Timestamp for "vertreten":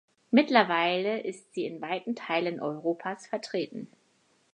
3.27-3.87